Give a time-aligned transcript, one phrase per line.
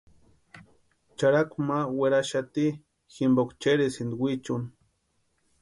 [1.17, 2.65] Charhaku ma weraxati
[3.13, 4.67] jimpoka chérhisïnti wichuni.